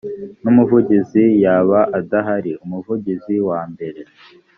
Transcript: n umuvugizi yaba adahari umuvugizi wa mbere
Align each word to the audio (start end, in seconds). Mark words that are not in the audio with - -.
n 0.43 0.45
umuvugizi 0.51 1.23
yaba 1.43 1.79
adahari 1.99 2.51
umuvugizi 2.63 3.35
wa 3.47 3.59
mbere 3.71 4.01